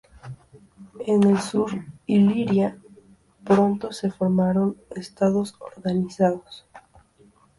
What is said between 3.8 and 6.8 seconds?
se formaron estados organizados.